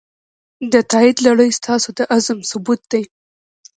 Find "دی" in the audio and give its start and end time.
2.91-3.03